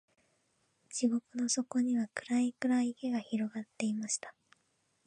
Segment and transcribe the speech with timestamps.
[0.89, 4.33] 地獄の底には、暗い暗い池が広がっていました。